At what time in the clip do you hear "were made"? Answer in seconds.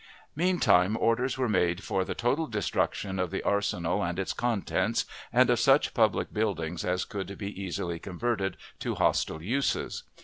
1.37-1.83